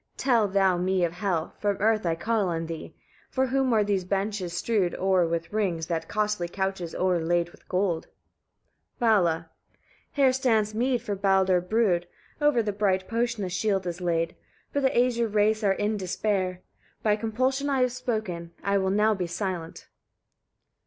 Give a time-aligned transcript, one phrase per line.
[0.17, 2.95] Tell thou me of Hel: from, earth I call on thee.
[3.29, 8.07] For whom are those benches strewed o'er with rings, those costly couches o'erlaid with gold?"
[8.99, 9.33] Vala.
[10.15, 10.15] 12.
[10.15, 12.07] "Here stands mead, for Baldr brewed,
[12.41, 14.33] over the bright potion a shield is laid;
[14.73, 16.61] but the Æsir race are in despair.
[17.03, 18.53] By compulsion I have spoken.
[18.63, 19.87] I will now be silent."